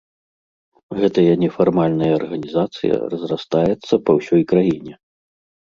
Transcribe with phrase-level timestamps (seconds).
[0.99, 4.93] Гэтая нефармальная арганізацыя разрастаецца па ўсёй краіне.